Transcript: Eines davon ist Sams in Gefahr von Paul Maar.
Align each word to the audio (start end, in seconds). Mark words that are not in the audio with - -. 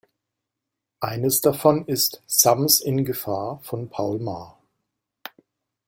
Eines 0.99 1.41
davon 1.41 1.85
ist 1.85 2.23
Sams 2.25 2.79
in 2.81 3.05
Gefahr 3.05 3.59
von 3.61 3.87
Paul 3.87 4.17
Maar. 4.17 4.57